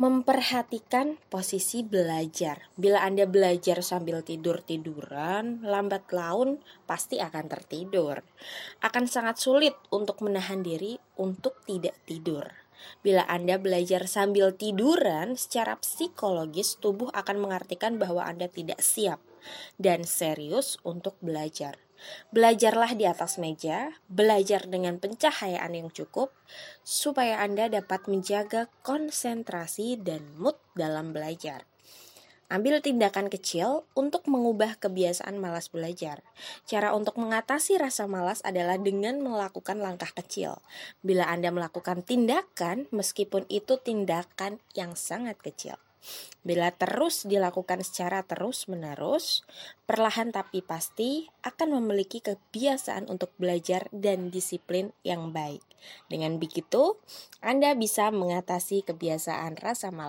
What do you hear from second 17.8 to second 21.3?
bahwa Anda tidak siap dan serius untuk